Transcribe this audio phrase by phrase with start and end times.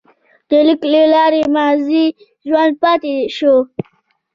[0.49, 2.05] د لیک له لارې ماضي
[2.47, 3.55] ژوندی پاتې شو.